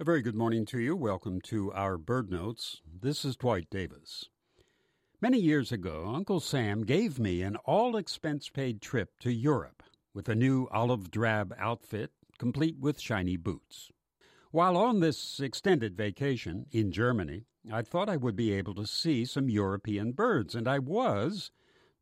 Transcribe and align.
A 0.00 0.02
very 0.02 0.22
good 0.22 0.34
morning 0.34 0.64
to 0.66 0.80
you. 0.80 0.96
Welcome 0.96 1.40
to 1.42 1.72
our 1.72 1.96
Bird 1.96 2.28
Notes. 2.28 2.80
This 3.00 3.24
is 3.24 3.36
Dwight 3.36 3.70
Davis. 3.70 4.28
Many 5.20 5.38
years 5.38 5.70
ago, 5.70 6.10
Uncle 6.12 6.40
Sam 6.40 6.82
gave 6.82 7.20
me 7.20 7.42
an 7.42 7.54
all 7.64 7.96
expense 7.96 8.48
paid 8.48 8.82
trip 8.82 9.20
to 9.20 9.32
Europe 9.32 9.84
with 10.12 10.28
a 10.28 10.34
new 10.34 10.66
olive 10.72 11.12
drab 11.12 11.54
outfit, 11.56 12.10
complete 12.38 12.76
with 12.80 13.00
shiny 13.00 13.36
boots. 13.36 13.92
While 14.50 14.76
on 14.76 14.98
this 14.98 15.38
extended 15.38 15.96
vacation 15.96 16.66
in 16.72 16.90
Germany, 16.90 17.44
I 17.72 17.82
thought 17.82 18.08
I 18.08 18.16
would 18.16 18.34
be 18.34 18.52
able 18.52 18.74
to 18.74 18.88
see 18.88 19.24
some 19.24 19.48
European 19.48 20.10
birds, 20.10 20.56
and 20.56 20.66
I 20.66 20.80
was, 20.80 21.52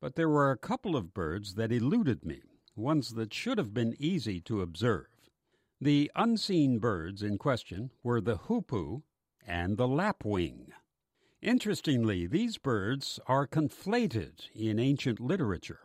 but 0.00 0.16
there 0.16 0.30
were 0.30 0.50
a 0.50 0.56
couple 0.56 0.96
of 0.96 1.12
birds 1.12 1.56
that 1.56 1.70
eluded 1.70 2.24
me, 2.24 2.40
ones 2.74 3.10
that 3.10 3.34
should 3.34 3.58
have 3.58 3.74
been 3.74 3.94
easy 3.98 4.40
to 4.40 4.62
observe. 4.62 5.11
The 5.82 6.12
unseen 6.14 6.78
birds 6.78 7.24
in 7.24 7.38
question 7.38 7.90
were 8.04 8.20
the 8.20 8.36
hoopoe 8.36 9.02
and 9.44 9.76
the 9.76 9.88
lapwing. 9.88 10.68
Interestingly, 11.40 12.24
these 12.28 12.56
birds 12.56 13.18
are 13.26 13.48
conflated 13.48 14.48
in 14.54 14.78
ancient 14.78 15.18
literature. 15.18 15.80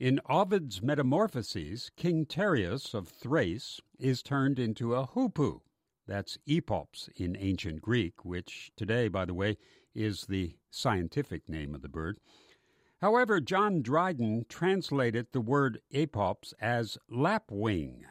In 0.00 0.18
Ovid's 0.30 0.80
Metamorphoses, 0.80 1.90
King 1.94 2.24
Tereus 2.24 2.94
of 2.94 3.06
Thrace 3.06 3.82
is 3.98 4.22
turned 4.22 4.58
into 4.58 4.94
a 4.94 5.04
hoopoe. 5.04 5.60
That's 6.06 6.38
epops 6.48 7.10
in 7.14 7.36
ancient 7.36 7.82
Greek, 7.82 8.24
which 8.24 8.72
today, 8.78 9.08
by 9.08 9.26
the 9.26 9.34
way, 9.34 9.58
is 9.94 10.24
the 10.24 10.56
scientific 10.70 11.50
name 11.50 11.74
of 11.74 11.82
the 11.82 11.90
bird. 11.90 12.16
However, 13.02 13.40
John 13.40 13.82
Dryden 13.82 14.46
translated 14.48 15.26
the 15.32 15.42
word 15.42 15.82
epops 15.92 16.54
as 16.62 16.96
lapwing. 17.10 18.06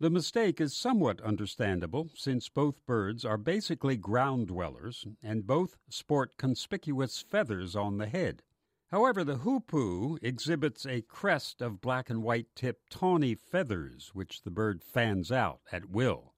The 0.00 0.08
mistake 0.08 0.62
is 0.62 0.74
somewhat 0.74 1.20
understandable 1.20 2.08
since 2.14 2.48
both 2.48 2.86
birds 2.86 3.22
are 3.22 3.36
basically 3.36 3.98
ground 3.98 4.46
dwellers 4.46 5.06
and 5.22 5.46
both 5.46 5.76
sport 5.90 6.38
conspicuous 6.38 7.20
feathers 7.20 7.76
on 7.76 7.98
the 7.98 8.06
head. 8.06 8.42
However, 8.90 9.24
the 9.24 9.36
hoopoe 9.36 10.16
exhibits 10.22 10.86
a 10.86 11.02
crest 11.02 11.60
of 11.60 11.82
black 11.82 12.08
and 12.08 12.22
white 12.22 12.46
tipped 12.54 12.88
tawny 12.90 13.34
feathers 13.34 14.12
which 14.14 14.40
the 14.40 14.50
bird 14.50 14.82
fans 14.82 15.30
out 15.30 15.60
at 15.70 15.90
will. 15.90 16.32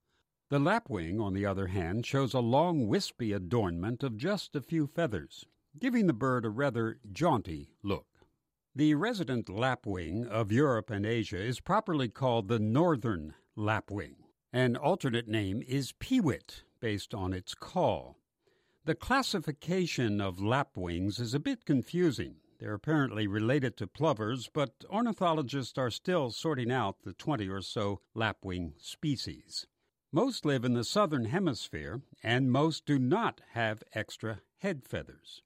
The 0.48 0.58
lapwing, 0.58 1.20
on 1.20 1.32
the 1.32 1.46
other 1.46 1.68
hand, 1.68 2.04
shows 2.04 2.34
a 2.34 2.40
long 2.40 2.88
wispy 2.88 3.32
adornment 3.32 4.02
of 4.02 4.16
just 4.16 4.56
a 4.56 4.60
few 4.60 4.88
feathers, 4.88 5.46
giving 5.78 6.08
the 6.08 6.12
bird 6.12 6.44
a 6.44 6.50
rather 6.50 6.98
jaunty 7.12 7.76
look. 7.84 8.26
The 8.74 8.96
resident 8.96 9.48
lapwing 9.48 10.26
of 10.26 10.50
Europe 10.50 10.90
and 10.90 11.06
Asia 11.06 11.40
is 11.40 11.60
properly 11.60 12.08
called 12.08 12.48
the 12.48 12.58
northern 12.58 13.34
lapwing. 13.56 14.16
An 14.52 14.76
alternate 14.76 15.28
name 15.28 15.62
is 15.66 15.92
peewit, 15.92 16.62
based 16.80 17.14
on 17.14 17.32
its 17.32 17.54
call. 17.54 18.18
The 18.84 18.94
classification 18.94 20.20
of 20.20 20.42
lapwings 20.42 21.18
is 21.18 21.34
a 21.34 21.40
bit 21.40 21.64
confusing. 21.64 22.36
They're 22.58 22.74
apparently 22.74 23.26
related 23.26 23.76
to 23.78 23.86
plovers, 23.86 24.48
but 24.52 24.84
ornithologists 24.90 25.78
are 25.78 25.90
still 25.90 26.30
sorting 26.30 26.70
out 26.70 27.02
the 27.02 27.12
20 27.12 27.48
or 27.48 27.60
so 27.60 28.00
lapwing 28.14 28.74
species. 28.78 29.66
Most 30.12 30.44
live 30.44 30.64
in 30.64 30.74
the 30.74 30.84
southern 30.84 31.26
hemisphere, 31.26 32.02
and 32.22 32.52
most 32.52 32.86
do 32.86 32.98
not 32.98 33.40
have 33.52 33.82
extra 33.94 34.40
head 34.58 34.84
feathers. 34.84 35.42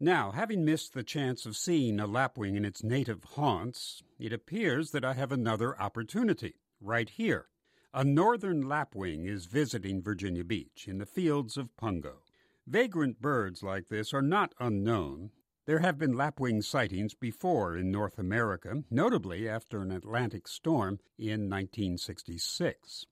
Now, 0.00 0.30
having 0.30 0.64
missed 0.64 0.92
the 0.92 1.02
chance 1.02 1.46
of 1.46 1.56
seeing 1.56 1.98
a 1.98 2.06
lapwing 2.06 2.56
in 2.56 2.64
its 2.64 2.84
native 2.84 3.24
haunts, 3.24 4.02
it 4.18 4.32
appears 4.32 4.90
that 4.92 5.04
I 5.04 5.14
have 5.14 5.32
another 5.32 5.80
opportunity 5.80 6.54
right 6.80 7.08
here. 7.08 7.48
A 7.94 8.04
northern 8.04 8.62
lapwing 8.68 9.24
is 9.24 9.46
visiting 9.46 10.02
Virginia 10.02 10.44
Beach 10.44 10.86
in 10.86 10.98
the 10.98 11.06
fields 11.06 11.56
of 11.56 11.76
Pungo. 11.76 12.18
Vagrant 12.66 13.20
birds 13.20 13.62
like 13.62 13.88
this 13.88 14.12
are 14.12 14.22
not 14.22 14.54
unknown. 14.60 15.30
There 15.64 15.78
have 15.78 15.98
been 15.98 16.16
lapwing 16.16 16.62
sightings 16.62 17.14
before 17.14 17.76
in 17.76 17.90
North 17.90 18.18
America, 18.18 18.84
notably 18.90 19.48
after 19.48 19.80
an 19.80 19.90
Atlantic 19.90 20.46
storm 20.46 21.00
in 21.18 21.48
1966. 21.48 23.06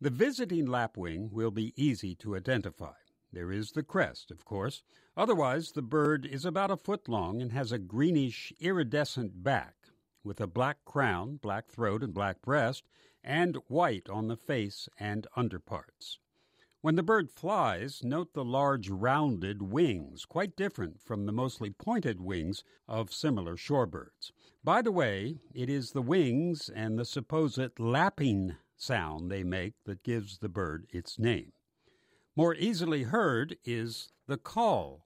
The 0.00 0.10
visiting 0.10 0.66
lapwing 0.66 1.30
will 1.30 1.50
be 1.50 1.74
easy 1.76 2.14
to 2.16 2.36
identify. 2.36 2.94
There 3.32 3.52
is 3.52 3.72
the 3.72 3.82
crest, 3.82 4.30
of 4.30 4.44
course. 4.44 4.82
Otherwise, 5.16 5.72
the 5.72 5.82
bird 5.82 6.24
is 6.24 6.44
about 6.44 6.70
a 6.70 6.76
foot 6.76 7.08
long 7.08 7.42
and 7.42 7.52
has 7.52 7.72
a 7.72 7.78
greenish, 7.78 8.52
iridescent 8.58 9.42
back 9.42 9.77
with 10.24 10.40
a 10.40 10.46
black 10.46 10.84
crown, 10.84 11.36
black 11.36 11.68
throat, 11.68 12.02
and 12.02 12.12
black 12.12 12.42
breast, 12.42 12.84
and 13.22 13.56
white 13.68 14.08
on 14.08 14.28
the 14.28 14.36
face 14.36 14.88
and 14.98 15.26
underparts. 15.36 16.18
When 16.80 16.94
the 16.94 17.02
bird 17.02 17.30
flies, 17.30 18.04
note 18.04 18.34
the 18.34 18.44
large 18.44 18.88
rounded 18.88 19.62
wings, 19.62 20.24
quite 20.24 20.54
different 20.54 21.00
from 21.00 21.26
the 21.26 21.32
mostly 21.32 21.70
pointed 21.70 22.20
wings 22.20 22.62
of 22.86 23.12
similar 23.12 23.56
shorebirds. 23.56 24.30
By 24.62 24.82
the 24.82 24.92
way, 24.92 25.40
it 25.52 25.68
is 25.68 25.90
the 25.90 26.02
wings 26.02 26.68
and 26.68 26.98
the 26.98 27.04
supposed 27.04 27.80
lapping 27.80 28.56
sound 28.76 29.30
they 29.30 29.42
make 29.42 29.74
that 29.84 30.04
gives 30.04 30.38
the 30.38 30.48
bird 30.48 30.86
its 30.90 31.18
name. 31.18 31.52
More 32.36 32.54
easily 32.54 33.02
heard 33.02 33.56
is 33.64 34.12
the 34.28 34.36
call. 34.36 35.04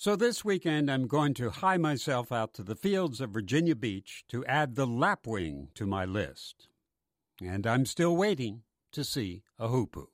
So 0.00 0.16
this 0.16 0.42
weekend, 0.42 0.90
I'm 0.90 1.06
going 1.06 1.34
to 1.34 1.50
hie 1.50 1.76
myself 1.76 2.32
out 2.32 2.54
to 2.54 2.62
the 2.62 2.74
fields 2.74 3.20
of 3.20 3.32
Virginia 3.32 3.76
Beach 3.76 4.24
to 4.28 4.42
add 4.46 4.74
the 4.74 4.86
lapwing 4.86 5.68
to 5.74 5.84
my 5.84 6.06
list. 6.06 6.68
And 7.38 7.66
I'm 7.66 7.84
still 7.84 8.16
waiting 8.16 8.62
to 8.92 9.04
see 9.04 9.42
a 9.58 9.68
hoopoe. 9.68 10.08